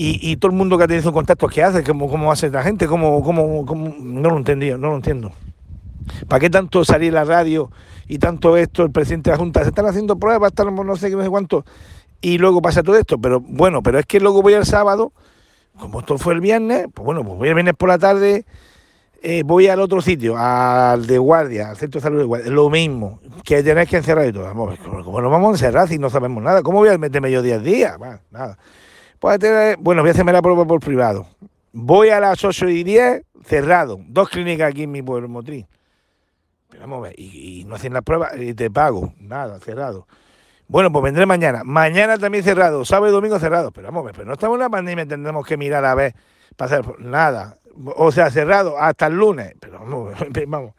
y, 0.00 0.36
todo 0.36 0.52
el 0.52 0.56
mundo 0.56 0.78
que 0.78 0.84
ha 0.84 0.86
tenido 0.86 1.12
contacto, 1.12 1.48
¿qué 1.48 1.60
hace? 1.60 1.82
¿Cómo, 1.82 2.08
cómo 2.08 2.30
hace 2.30 2.48
la 2.50 2.62
gente? 2.62 2.86
¿Cómo, 2.86 3.20
cómo, 3.20 3.66
cómo? 3.66 3.96
No 3.98 4.30
lo 4.30 4.36
entendí, 4.36 4.70
no 4.70 4.76
lo 4.90 4.94
entiendo. 4.94 5.32
¿Para 6.28 6.38
qué 6.38 6.50
tanto 6.50 6.84
salir 6.84 7.12
la 7.12 7.24
radio 7.24 7.68
y 8.06 8.18
tanto 8.18 8.56
esto, 8.56 8.84
el 8.84 8.92
presidente 8.92 9.30
de 9.30 9.34
la 9.34 9.38
Junta, 9.38 9.62
se 9.64 9.70
están 9.70 9.86
haciendo 9.86 10.16
pruebas, 10.16 10.52
están 10.52 10.72
no 10.72 10.94
sé 10.94 11.10
qué, 11.10 11.16
no 11.16 11.24
sé 11.24 11.28
cuánto, 11.28 11.64
y 12.20 12.38
luego 12.38 12.62
pasa 12.62 12.82
todo 12.82 12.96
esto. 12.96 13.18
Pero 13.18 13.40
bueno, 13.40 13.82
pero 13.82 13.98
es 13.98 14.06
que 14.06 14.20
luego 14.20 14.42
voy 14.42 14.54
el 14.54 14.64
sábado, 14.64 15.12
como 15.78 16.00
esto 16.00 16.18
fue 16.18 16.34
el 16.34 16.40
viernes, 16.40 16.86
pues 16.92 17.04
bueno, 17.04 17.24
pues 17.24 17.38
voy 17.38 17.48
el 17.48 17.54
viernes 17.54 17.74
por 17.74 17.88
la 17.88 17.98
tarde, 17.98 18.44
eh, 19.22 19.42
voy 19.44 19.68
al 19.68 19.80
otro 19.80 20.00
sitio, 20.00 20.36
al 20.36 21.06
de 21.06 21.18
guardia, 21.18 21.70
al 21.70 21.76
centro 21.76 22.00
de 22.00 22.02
salud 22.02 22.18
de 22.18 22.24
guardia, 22.24 22.50
lo 22.50 22.70
mismo, 22.70 23.20
que 23.44 23.62
tenéis 23.62 23.88
que 23.88 23.96
encerrar 23.96 24.26
y 24.28 24.32
todo. 24.32 24.44
Vamos, 24.44 24.78
¿cómo 24.78 25.20
nos 25.20 25.30
vamos 25.30 25.48
a 25.48 25.50
encerrar 25.52 25.88
si 25.88 25.98
no 25.98 26.10
sabemos 26.10 26.42
nada? 26.42 26.62
¿Cómo 26.62 26.78
voy 26.78 26.88
a 26.88 26.98
meterme 26.98 27.30
yo 27.30 27.42
10 27.42 27.62
días? 27.62 27.98
nada. 28.30 28.58
Pues, 29.18 29.38
bueno, 29.80 30.02
voy 30.02 30.10
a 30.10 30.12
hacerme 30.12 30.32
la 30.32 30.42
prueba 30.42 30.64
por 30.64 30.80
privado. 30.80 31.26
Voy 31.72 32.10
a 32.10 32.20
las 32.20 32.44
8 32.44 32.68
y 32.68 32.84
10, 32.84 33.24
cerrado. 33.44 33.98
Dos 34.06 34.28
clínicas 34.28 34.70
aquí 34.70 34.84
en 34.84 34.92
mi 34.92 35.02
pueblo 35.02 35.28
motriz. 35.28 35.66
Pero 36.68 36.82
vamos 36.82 36.98
a 36.98 37.02
ver, 37.08 37.14
y, 37.18 37.60
y 37.60 37.64
no 37.64 37.74
hacen 37.74 37.92
la 37.92 38.02
prueba 38.02 38.30
y 38.36 38.54
te 38.54 38.70
pago. 38.70 39.12
Nada, 39.18 39.58
cerrado. 39.58 40.06
Bueno, 40.68 40.92
pues 40.92 41.02
vendré 41.02 41.24
mañana. 41.24 41.62
Mañana 41.64 42.18
también 42.18 42.44
cerrado, 42.44 42.84
sábado 42.84 43.08
y 43.08 43.12
domingo 43.12 43.38
cerrado. 43.38 43.72
Pero 43.72 43.88
vamos, 43.90 44.12
pero 44.12 44.26
no 44.26 44.34
estamos 44.34 44.56
en 44.56 44.60
la 44.60 44.68
pandemia, 44.68 45.06
tendremos 45.06 45.46
que 45.46 45.56
mirar 45.56 45.84
a 45.86 45.94
ver 45.94 46.14
para 46.56 46.78
hacer 46.78 47.00
nada. 47.00 47.58
O 47.96 48.12
sea, 48.12 48.30
cerrado 48.30 48.78
hasta 48.78 49.06
el 49.06 49.14
lunes. 49.14 49.54
Pero 49.58 49.78
vamos, 49.80 50.14
vamos. 50.46 50.74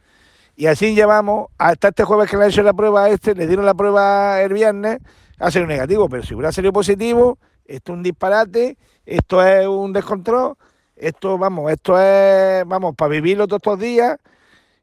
Y 0.55 0.67
así 0.67 0.93
llevamos 0.93 1.47
hasta 1.57 1.87
este 1.87 2.03
jueves 2.03 2.29
que 2.29 2.37
le 2.37 2.43
han 2.43 2.49
hecho 2.51 2.61
la 2.61 2.73
prueba 2.73 3.05
a 3.05 3.09
este, 3.09 3.33
le 3.33 3.47
dieron 3.47 3.65
la 3.65 3.73
prueba 3.73 4.41
el 4.41 4.53
viernes, 4.53 4.99
ha 5.39 5.49
sido 5.49 5.65
negativo. 5.65 6.07
Pero 6.07 6.21
si 6.21 6.35
hubiera 6.35 6.51
salido 6.51 6.71
positivo, 6.71 7.39
esto 7.65 7.93
es 7.93 7.97
un 7.97 8.03
disparate, 8.03 8.77
esto 9.05 9.43
es 9.43 9.65
un 9.65 9.91
descontrol, 9.93 10.55
esto, 10.97 11.37
vamos, 11.37 11.71
esto 11.71 11.99
es, 11.99 12.63
vamos, 12.67 12.93
para 12.95 13.09
vivirlo 13.09 13.47
todos 13.47 13.59
estos 13.59 13.79
días 13.79 14.19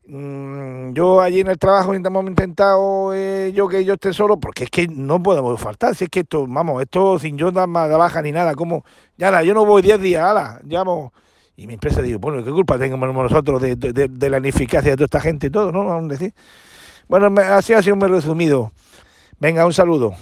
yo 0.09 1.21
allí 1.21 1.41
en 1.41 1.49
el 1.49 1.59
trabajo 1.59 1.93
hemos 1.93 2.27
intentado 2.27 3.13
eh, 3.13 3.53
yo 3.53 3.67
que 3.67 3.85
yo 3.85 3.95
esté 3.95 4.13
solo, 4.13 4.39
porque 4.39 4.65
es 4.65 4.71
que 4.71 4.87
no 4.87 5.23
podemos 5.23 5.61
faltar, 5.61 5.95
si 5.97 6.05
es 6.05 6.11
que 6.11 6.21
esto, 6.21 6.47
vamos, 6.47 6.81
esto 6.83 7.19
sin 7.19 7.37
yo 7.37 7.51
dar 7.51 7.69
más 7.69 7.89
de 7.89 7.97
baja 7.97 8.23
ni 8.23 8.31
nada, 8.31 8.55
como, 8.55 8.85
ya 9.17 9.43
yo 9.43 9.53
no 9.53 9.65
voy 9.65 9.83
10 9.83 10.01
días, 10.01 10.23
ala, 10.23 10.61
llamo, 10.65 11.13
y 11.57 11.67
mi 11.67 11.75
empresa 11.75 12.03
digo, 12.03 12.19
bueno, 12.19 12.45
¿qué 12.45 12.51
culpa 12.51 12.79
tenemos 12.79 13.13
nosotros 13.13 13.63
de, 13.63 14.31
la 14.31 14.39
ineficacia 14.39 14.91
de 14.91 14.97
toda 14.97 15.07
esta 15.07 15.21
gente 15.21 15.47
y 15.47 15.51
todo, 15.51 15.73
no? 15.73 15.87
Vamos 15.87 16.11
a 16.11 16.13
decir. 16.13 16.35
Bueno, 17.09 17.33
así 17.41 17.73
ha 17.73 17.83
sido 17.83 17.97
muy 17.97 18.09
resumido. 18.09 18.73
Venga, 19.41 19.65
un 19.65 19.73
saludo. 19.73 20.15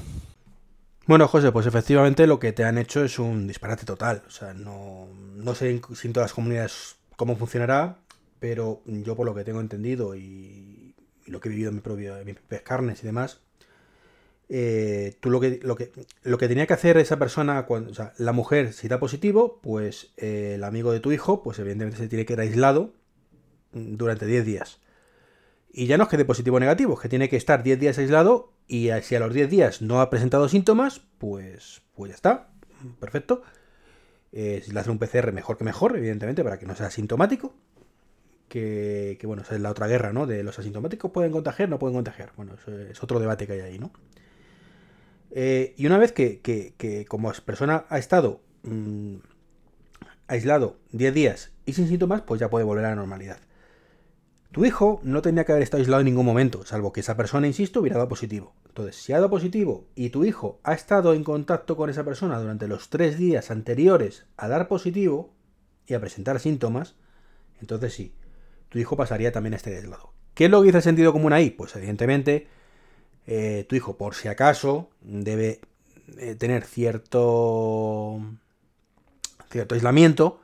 Bueno, 1.07 1.27
José, 1.27 1.51
pues 1.51 1.67
efectivamente 1.67 2.29
lo 2.29 2.39
que 2.39 2.53
te 2.53 2.65
han 2.65 2.79
hecho 2.79 3.05
es 3.05 3.19
un 3.19 3.49
disparate 3.49 3.85
total. 3.85 4.23
O 4.29 4.31
sea, 4.31 4.55
no, 4.55 5.09
no 5.35 5.55
sé 5.57 5.81
si 5.95 6.07
en 6.07 6.13
todas 6.13 6.31
las 6.31 6.35
comunidades 6.35 6.97
cómo 7.17 7.37
funcionará, 7.37 7.97
pero 8.45 8.83
yo 8.85 9.17
por 9.17 9.25
lo 9.25 9.35
que 9.35 9.43
tengo 9.43 9.63
entendido 9.63 10.15
y, 10.15 10.95
lo 11.25 11.41
que 11.41 11.49
he 11.49 11.51
vivido 11.51 11.71
en, 11.71 11.77
mi 11.77 11.81
propio, 11.81 12.15
mis 12.27 12.35
propias 12.35 12.61
carnes 12.61 13.03
y 13.03 13.07
demás, 13.07 13.41
eh, 14.51 15.17
tú 15.21 15.31
lo 15.31 15.41
que, 15.41 15.61
lo, 15.63 15.77
que, 15.77 15.91
lo 16.25 16.37
que 16.37 16.47
tenía 16.47 16.67
que 16.67 16.75
hacer 16.75 16.99
esa 16.99 17.19
persona, 17.19 17.65
cuando, 17.65 17.91
o 17.91 17.95
sea, 17.95 18.13
la 18.19 18.33
mujer, 18.33 18.75
si 18.75 18.87
da 18.87 19.01
positivo, 19.01 19.61
pues 19.63 20.13
eh, 20.19 20.57
el 20.57 20.65
amigo 20.65 20.93
de 20.93 21.01
tu 21.01 21.11
hijo, 21.11 21.43
pues 21.43 21.59
evidentemente 21.59 21.97
se 21.97 22.07
tiene 22.07 22.27
que 22.27 22.35
ir 22.35 22.41
aislado 22.41 22.93
durante 23.73 24.27
10 24.27 24.45
días. 24.45 24.79
Y 25.73 25.87
ya 25.87 25.97
no 25.97 26.05
es 26.05 26.11
que 26.11 26.19
dé 26.19 26.27
positivo 26.27 26.59
o 26.59 26.61
negativo, 26.61 26.93
es 26.93 27.01
que 27.01 27.09
tiene 27.09 27.31
que 27.31 27.39
estar 27.39 27.63
10 27.63 27.81
días 27.81 27.97
aislado 27.97 28.53
y 28.69 28.91
si 29.05 29.15
a 29.15 29.21
los 29.21 29.33
10 29.33 29.49
días 29.49 29.81
no 29.81 30.03
ha 30.03 30.11
presentado 30.11 30.51
síntomas, 30.51 31.01
pues, 31.17 31.81
pues 31.95 32.11
ya 32.11 32.15
está, 32.15 32.51
perfecto. 33.01 33.41
Eh, 34.33 34.61
si 34.63 34.73
le 34.73 34.81
hace 34.81 34.91
un 34.91 34.99
PCR, 34.99 35.33
mejor 35.33 35.57
que 35.57 35.65
mejor, 35.65 35.97
evidentemente, 35.97 36.45
para 36.45 36.59
que 36.59 36.67
no 36.67 36.77
sea 36.77 36.91
sintomático 36.91 37.55
que, 38.55 39.19
bueno, 39.25 39.43
es 39.43 39.61
la 39.61 39.71
otra 39.71 39.89
guerra, 39.89 40.13
¿no? 40.13 40.27
De 40.27 40.45
los 40.45 40.59
asintomáticos 40.59 41.11
pueden 41.11 41.33
contagiar, 41.33 41.69
no 41.69 41.79
pueden 41.79 41.97
contagiar. 41.97 42.33
Bueno, 42.37 42.55
es 42.91 43.03
otro 43.03 43.19
debate 43.19 43.47
que 43.47 43.55
hay 43.55 43.61
ahí, 43.61 43.79
¿no? 43.81 43.91
Eh, 45.33 45.75
y 45.77 45.87
una 45.87 45.99
vez 45.99 46.13
que, 46.13 47.07
como 47.09 47.33
persona 47.45 47.85
ha 47.89 47.99
estado 47.99 48.41
mm, 48.63 49.17
aislado 50.29 50.77
10 50.93 51.15
días 51.15 51.51
y 51.67 51.73
sin 51.73 51.89
síntomas, 51.89 52.23
pues 52.23 52.39
ya 52.41 52.49
puede 52.49 52.65
volver 52.65 52.85
a 52.85 52.91
la 52.91 52.95
normalidad. 52.95 53.39
Tu 54.53 54.65
hijo 54.65 55.01
no 55.03 55.21
tenía 55.21 55.45
que 55.45 55.51
haber 55.51 55.65
estado 55.65 55.81
aislado 55.81 56.03
en 56.03 56.07
ningún 56.07 56.25
momento, 56.25 56.65
salvo 56.65 56.93
que 56.93 57.01
esa 57.01 57.17
persona, 57.17 57.49
insisto, 57.49 57.81
hubiera 57.81 57.97
dado 57.97 58.09
positivo. 58.09 58.55
Entonces, 58.69 58.95
si 58.95 59.13
ha 59.13 59.17
dado 59.17 59.31
positivo 59.31 59.89
y 59.97 60.11
tu 60.11 60.25
hijo 60.25 60.61
ha 60.63 60.75
estado 60.75 61.15
en 61.15 61.25
contacto 61.25 61.77
con 61.77 61.91
esa 61.91 62.05
persona 62.05 62.39
durante 62.39 62.69
los 62.69 62.89
tres 62.89 63.19
días 63.19 63.51
anteriores 63.51 64.27
a 64.37 64.47
dar 64.47 64.69
positivo 64.69 65.35
y 65.87 65.95
a 65.95 66.01
presentar 66.01 66.39
síntomas, 66.39 66.95
entonces 67.61 67.95
sí, 67.95 68.15
tu 68.75 68.81
hijo 68.81 68.97
pasaría 68.97 69.31
también 69.31 69.53
a 69.53 69.57
este 69.57 69.77
aislado. 69.77 70.11
¿Qué 70.35 70.47
es 70.47 70.51
lo 70.51 70.61
que 70.61 70.67
dice 70.67 70.79
el 70.79 70.83
sentido 70.83 71.13
común 71.13 71.33
ahí? 71.33 71.51
Pues 71.51 71.77
evidentemente, 71.77 72.49
eh, 73.25 73.65
tu 73.69 73.77
hijo, 73.77 73.97
por 73.97 74.17
si 74.17 74.27
acaso, 74.27 74.91
debe 75.01 75.61
eh, 76.19 76.35
tener 76.35 76.65
cierto, 76.65 78.21
cierto 79.49 79.77
aislamiento, 79.77 80.41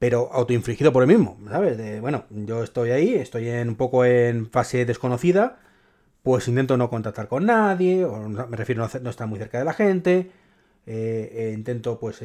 pero 0.00 0.28
autoinfligido 0.32 0.92
por 0.92 1.04
él 1.04 1.08
mismo, 1.08 1.38
¿sabes? 1.48 2.00
bueno, 2.00 2.24
yo 2.30 2.64
estoy 2.64 2.90
ahí, 2.90 3.14
estoy 3.14 3.48
en, 3.48 3.68
un 3.68 3.76
poco 3.76 4.04
en 4.04 4.50
fase 4.50 4.84
desconocida, 4.84 5.60
pues 6.24 6.48
intento 6.48 6.76
no 6.76 6.90
contactar 6.90 7.28
con 7.28 7.46
nadie, 7.46 8.04
o 8.04 8.28
me 8.28 8.56
refiero 8.56 8.84
a 8.84 8.90
no, 9.00 9.10
estar 9.10 9.28
muy 9.28 9.38
cerca 9.38 9.60
de 9.60 9.64
la 9.64 9.72
gente, 9.72 10.32
eh, 10.84 11.52
intento, 11.56 12.00
pues, 12.00 12.18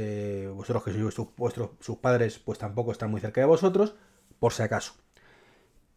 vosotros 0.56 0.84
que 0.84 0.94
sois 0.94 1.16
vuestros, 1.38 1.70
sus 1.80 1.98
padres, 1.98 2.40
pues 2.40 2.58
tampoco 2.58 2.92
están 2.92 3.12
muy 3.12 3.22
cerca 3.22 3.40
de 3.40 3.46
vosotros, 3.46 3.94
por 4.40 4.54
si 4.54 4.64
acaso. 4.64 5.01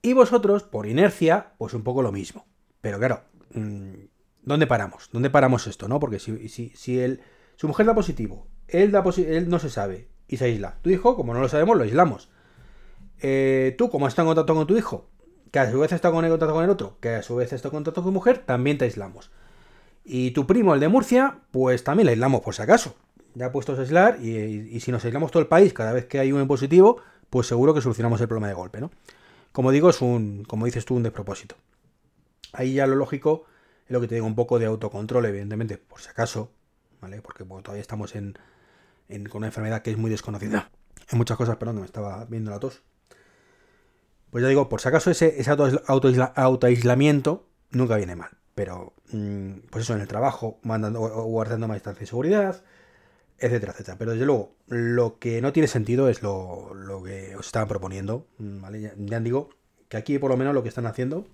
Y 0.05 0.13
vosotros, 0.13 0.65
por 0.65 0.87
inercia, 0.87 1.55
pues 1.57 1.73
un 1.73 1.83
poco 1.83 2.03
lo 2.03 2.13
mismo. 2.13 2.45
Pero 2.83 2.99
claro, 2.99 3.23
mm, 3.55 3.95
¿dónde 4.43 4.67
paramos? 4.67 5.09
¿Dónde 5.11 5.31
paramos 5.31 5.67
esto, 5.67 5.89
no? 5.89 5.99
Porque 5.99 6.19
si, 6.19 6.51
si, 6.51 6.69
si 6.77 7.01
él, 7.01 7.23
su 7.57 7.69
mujer 7.69 7.87
da 7.87 7.95
positivo, 7.95 8.47
él, 8.69 8.93
da 8.93 9.03
él 9.17 9.49
no 9.49 9.59
se 9.59 9.71
sabe 9.71 10.09
y 10.29 10.37
se 10.37 10.45
aísla. 10.45 10.77
Tu 10.83 10.91
hijo, 10.91 11.17
como 11.17 11.33
no 11.33 11.41
lo 11.41 11.49
sabemos, 11.49 11.79
lo 11.79 11.85
aislamos. 11.85 12.29
Eh, 13.23 13.75
tú, 13.79 13.89
como 13.89 14.07
estás 14.07 14.25
en 14.25 14.27
contacto 14.27 14.55
con 14.55 14.67
tu 14.67 14.77
hijo, 14.77 15.09
que 15.51 15.59
a 15.59 15.71
su 15.71 15.81
vez 15.81 15.91
está 15.91 16.09
en 16.09 16.15
contacto 16.15 16.53
con 16.53 16.65
el 16.65 16.71
otro, 16.71 16.99
que 17.01 17.09
a 17.15 17.23
su 17.23 17.37
vez 17.37 17.55
está 17.55 17.69
en 17.69 17.73
contacto 17.73 18.03
con 18.03 18.13
tu 18.13 18.15
mujer, 18.15 18.41
también 18.45 18.77
te 18.77 18.85
aislamos. 18.85 19.31
Y 20.05 20.33
tu 20.33 20.47
primo, 20.47 20.75
el 20.75 20.81
de 20.81 20.89
Murcia, 20.89 21.39
pues 21.51 21.83
también 21.83 22.05
le 22.05 22.13
aislamos 22.13 22.43
por 22.43 22.55
si 22.55 22.61
acaso. 22.61 22.95
Ya 23.33 23.51
puestos 23.53 23.79
a 23.79 23.81
aislar, 23.81 24.19
y, 24.21 24.37
y, 24.37 24.81
si 24.81 24.93
nos 24.93 25.03
aislamos 25.07 25.31
todo 25.31 25.41
el 25.41 25.49
país 25.49 25.73
cada 25.73 25.95
vez 25.95 26.05
que 26.05 26.19
hay 26.19 26.31
un 26.31 26.47
positivo, 26.47 27.01
pues 27.31 27.47
seguro 27.47 27.73
que 27.73 27.81
solucionamos 27.81 28.21
el 28.21 28.29
problema 28.29 28.49
de 28.49 28.55
golpe, 28.55 28.83
¿no? 28.83 28.91
Como 29.55 29.71
digo, 29.71 29.89
es 29.89 30.03
un, 30.03 30.43
como 30.43 30.67
dices 30.67 30.85
tú, 30.85 30.97
un 30.97 31.05
despropósito. 31.05 31.55
Ahí 32.53 32.75
ya 32.75 32.89
lo 32.89 32.97
lógico 32.97 33.45
es 33.87 33.93
lo 33.93 34.01
que 34.01 34.09
te 34.09 34.17
digo, 34.17 34.27
un 34.27 34.35
poco 34.35 34.59
de 34.59 34.67
autocontrol, 34.67 35.27
evidentemente, 35.27 35.79
por 35.79 36.01
si 36.01 36.09
acaso, 36.09 36.51
¿vale? 37.01 37.23
Porque 37.23 37.45
todavía 37.45 37.81
estamos 37.81 38.17
en, 38.17 38.37
con 39.31 39.39
una 39.39 39.47
enfermedad 39.47 39.83
que 39.83 39.93
es 39.93 39.97
muy 39.97 40.11
desconocida. 40.11 40.73
Hay 41.09 41.17
muchas 41.17 41.37
cosas, 41.37 41.57
perdón, 41.57 41.79
me 41.79 41.85
estaba 41.85 42.25
viendo 42.25 42.51
la 42.51 42.59
tos. 42.59 42.83
Pues 44.33 44.43
ya 44.43 44.49
digo, 44.49 44.69
por 44.69 44.81
si 44.81 44.89
acaso 44.89 45.13
ese, 45.13 45.41
ese 45.41 45.53
autoaislamiento 45.53 47.47
nunca 47.71 47.95
viene 47.95 48.17
mal. 48.17 48.31
Pero, 48.57 48.95
mm, 49.13 49.69
pues 49.71 49.85
eso, 49.85 49.95
en 49.95 50.01
el 50.01 50.09
trabajo, 50.09 50.59
mandando, 50.65 50.99
guardando 50.99 51.69
más 51.69 51.77
distancia 51.77 52.01
de 52.01 52.07
seguridad, 52.07 52.65
etcétera, 53.39 53.73
etcétera. 53.73 53.99
Pero 53.99 54.13
desde 54.13 54.27
luego, 54.27 54.57
lo 54.67 55.19
que 55.19 55.41
no 55.41 55.53
tiene 55.53 55.69
sentido 55.69 56.09
es 56.09 56.23
lo, 56.23 56.73
que 57.05 57.37
os 57.37 57.47
estaban 57.47 57.69
proponiendo, 57.69 58.27
¿vale? 58.39 58.93
Ya, 58.97 59.21
digo 59.21 59.51
que 59.89 59.97
aquí 59.97 60.19
por 60.19 60.31
lo 60.31 60.37
menos 60.37 60.55
lo 60.55 60.63
que 60.63 60.69
están 60.69 60.87
haciendo 60.87 61.27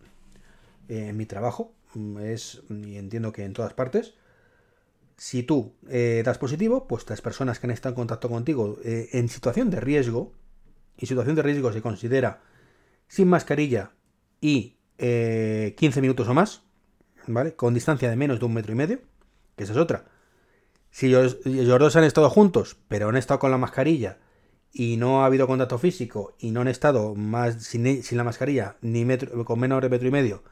eh, 0.88 1.08
en 1.08 1.16
mi 1.16 1.26
trabajo 1.26 1.74
mm, 1.94 2.18
es, 2.18 2.62
y 2.68 2.96
entiendo 2.96 3.32
que 3.32 3.44
en 3.44 3.52
todas 3.52 3.74
partes, 3.74 4.14
Si 5.16 5.42
tú 5.42 5.74
eh, 5.90 6.22
das 6.24 6.38
positivo, 6.38 6.88
pues 6.88 7.04
las 7.10 7.20
personas 7.20 7.58
que 7.58 7.66
han 7.66 7.72
estado 7.72 7.92
en 7.92 7.96
contacto 7.96 8.30
contigo 8.30 8.78
eh, 8.84 9.10
en 9.12 9.28
situación 9.28 9.68
de 9.68 9.78
riesgo, 9.78 10.32
y 10.96 11.06
situación 11.06 11.36
de 11.36 11.42
riesgo 11.42 11.72
se 11.72 11.82
considera 11.82 12.42
sin 13.06 13.28
mascarilla 13.28 13.92
y 14.40 14.76
15 14.98 16.00
minutos 16.00 16.28
o 16.28 16.34
más, 16.34 16.62
¿vale? 17.26 17.54
Con 17.54 17.72
distancia 17.74 18.10
de 18.10 18.16
menos 18.16 18.38
de 18.38 18.44
un 18.46 18.52
metro 18.54 18.72
y 18.72 18.76
medio, 18.76 19.00
que 19.56 19.64
esa 19.64 19.72
es 19.72 19.78
otra. 19.78 20.04
Si 20.90 21.06
ellos, 21.06 21.38
dos 21.44 21.96
han 21.96 22.04
estado 22.04 22.30
juntos, 22.30 22.76
pero 22.88 23.08
han 23.08 23.16
estado 23.16 23.40
con 23.40 23.50
la 23.50 23.58
mascarilla 23.58 24.18
y 24.72 24.96
no 24.96 25.22
ha 25.22 25.26
habido 25.26 25.46
contacto 25.46 25.78
físico 25.78 26.34
y 26.38 26.50
no 26.50 26.60
han 26.60 26.68
estado 26.68 27.14
más 27.14 27.62
sin, 27.62 28.02
la 28.12 28.24
mascarilla 28.24 28.76
ni 28.80 29.04
metro, 29.04 29.44
con 29.44 29.58
menos 29.58 29.80
de 29.82 29.88
metro 29.88 30.08
y 30.08 30.10
medio 30.10 30.42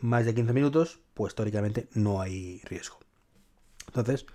más 0.00 0.26
de 0.26 0.34
15 0.34 0.52
minutos, 0.52 1.00
pues 1.14 1.34
teóricamente 1.34 1.88
no 1.94 2.20
hay 2.20 2.60
riesgo. 2.64 2.98
Entonces, 3.86 4.26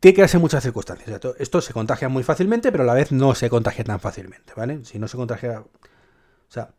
tiene 0.00 0.14
que 0.14 0.22
darse 0.22 0.38
muchas 0.38 0.62
circunstancias. 0.62 1.20
Esto 1.38 1.60
se 1.60 1.72
contagia 1.74 2.08
muy 2.08 2.22
fácilmente, 2.22 2.72
pero 2.72 2.84
a 2.84 2.86
la 2.86 2.94
vez 2.94 3.12
no 3.12 3.34
se 3.34 3.50
contagia 3.50 3.84
tan 3.84 4.00
fácilmente, 4.00 4.54
¿vale? 4.56 4.84
Si 4.84 4.98
no 4.98 5.08
se 5.08 5.18
contagia... 5.18 5.60
O 5.60 6.52
sea, 6.52 6.74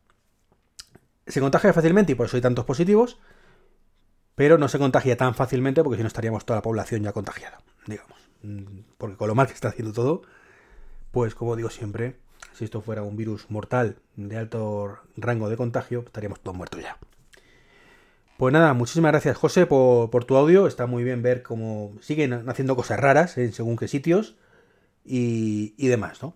se 1.27 1.39
contagia 1.39 1.71
fácilmente 1.71 2.13
y 2.13 2.15
por 2.15 2.25
eso 2.25 2.36
hay 2.36 2.41
tantos 2.41 2.65
positivos, 2.65 3.19
pero 4.41 4.57
no 4.57 4.67
se 4.67 4.79
contagia 4.79 5.15
tan 5.15 5.36
fácilmente 5.36 5.83
porque 5.83 5.98
si 5.98 6.01
no 6.01 6.07
estaríamos 6.07 6.45
toda 6.45 6.57
la 6.57 6.63
población 6.63 7.03
ya 7.03 7.12
contagiada, 7.12 7.60
digamos. 7.86 8.17
Porque 8.98 9.15
con 9.15 9.27
lo 9.27 9.36
mal 9.36 9.45
que 9.45 9.53
está 9.53 9.67
haciendo 9.67 9.93
todo, 9.93 10.24
pues 11.12 11.36
como 11.36 11.55
digo 11.55 11.69
siempre, 11.69 12.15
si 12.51 12.65
esto 12.65 12.81
fuera 12.81 13.03
un 13.03 13.15
virus 13.15 13.51
mortal 13.51 13.98
de 14.15 14.38
alto 14.38 14.98
rango 15.15 15.48
de 15.48 15.57
contagio, 15.57 16.00
estaríamos 16.07 16.39
todos 16.39 16.57
muertos 16.57 16.81
ya. 16.81 16.98
Pues 18.38 18.51
nada, 18.51 18.74
muchísimas 18.74 19.12
gracias 19.12 19.38
José 19.38 19.67
por, 19.67 20.25
tu 20.25 20.36
audio. 20.36 20.65
Está 20.65 20.88
muy 20.88 21.03
bien 21.03 21.21
ver 21.21 21.43
cómo 21.43 21.91
siguen 22.01 22.50
haciendo 22.50 22.75
cosas 22.75 23.00
raras 23.00 23.38
en 23.38 23.53
según 23.53 23.77
qué 23.77 23.88
sitios 23.88 24.38
y, 25.05 25.88
demás, 25.88 26.24
¿no? 26.24 26.33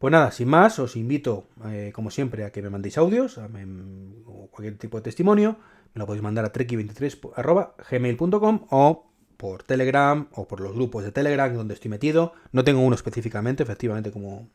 Pues 0.00 0.10
nada, 0.10 0.32
sin 0.32 0.48
más, 0.48 0.80
os 0.80 0.96
invito, 0.96 1.44
eh, 1.66 1.92
como 1.94 2.10
siempre, 2.10 2.44
a 2.44 2.50
que 2.50 2.60
me 2.60 2.70
mandéis 2.70 2.98
audios 2.98 3.38
o 3.38 4.48
cualquier 4.50 4.78
tipo 4.78 4.96
de 4.96 5.04
testimonio. 5.04 5.58
Me 5.94 5.98
lo 5.98 6.06
podéis 6.06 6.22
mandar 6.22 6.44
a 6.44 6.52
treki23.gmail.com 6.52 8.66
o 8.70 9.06
por 9.36 9.62
Telegram 9.62 10.28
o 10.32 10.46
por 10.46 10.60
los 10.60 10.74
grupos 10.74 11.02
de 11.02 11.12
Telegram 11.12 11.52
donde 11.54 11.74
estoy 11.74 11.90
metido. 11.90 12.34
No 12.52 12.64
tengo 12.64 12.80
uno 12.80 12.94
específicamente, 12.94 13.62
efectivamente, 13.62 14.12
como, 14.12 14.48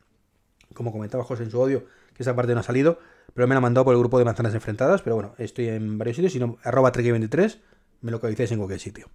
como 0.74 0.92
comentaba 0.92 1.24
José 1.24 1.42
en 1.42 1.50
su 1.50 1.60
audio, 1.60 1.84
que 2.14 2.22
esa 2.22 2.36
parte 2.36 2.54
no 2.54 2.60
ha 2.60 2.62
salido, 2.62 3.00
pero 3.34 3.48
me 3.48 3.54
la 3.54 3.58
ha 3.58 3.60
mandado 3.60 3.84
por 3.84 3.94
el 3.94 4.00
grupo 4.00 4.18
de 4.18 4.24
manzanas 4.24 4.54
enfrentadas. 4.54 5.02
Pero 5.02 5.16
bueno, 5.16 5.34
estoy 5.38 5.68
en 5.68 5.98
varios 5.98 6.16
sitios, 6.16 6.32
si 6.32 6.38
no, 6.38 6.58
arroba 6.62 6.90
23 6.90 7.60
me 8.00 8.10
localicéis 8.10 8.52
en 8.52 8.58
cualquier 8.58 8.80
sitio. 8.80 9.08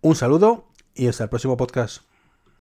Un 0.00 0.14
saludo 0.14 0.68
y 0.94 1.08
hasta 1.08 1.24
el 1.24 1.30
próximo 1.30 1.56
podcast. 1.56 2.02